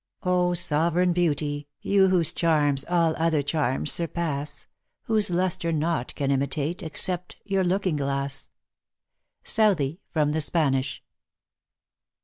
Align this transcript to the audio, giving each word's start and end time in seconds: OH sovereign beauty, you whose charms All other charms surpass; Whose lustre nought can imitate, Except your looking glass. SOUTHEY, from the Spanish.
OH 0.23 0.55
sovereign 0.55 1.13
beauty, 1.13 1.67
you 1.79 2.07
whose 2.07 2.33
charms 2.33 2.83
All 2.89 3.13
other 3.19 3.43
charms 3.43 3.91
surpass; 3.91 4.65
Whose 5.03 5.29
lustre 5.29 5.71
nought 5.71 6.15
can 6.15 6.31
imitate, 6.31 6.81
Except 6.81 7.35
your 7.45 7.63
looking 7.63 7.97
glass. 7.97 8.49
SOUTHEY, 9.43 10.01
from 10.09 10.31
the 10.31 10.41
Spanish. 10.41 11.03